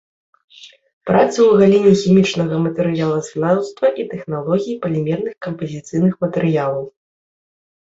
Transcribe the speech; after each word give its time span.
Працы 1.09 1.35
ў 1.35 1.51
галіне 1.59 1.91
хімічнага 2.03 2.55
матэрыялазнаўства 2.65 3.85
і 4.01 4.07
тэхналогіі 4.15 4.81
палімерных 4.89 5.35
кампазіцыйных 5.49 6.13
матэрыялаў. 6.29 6.85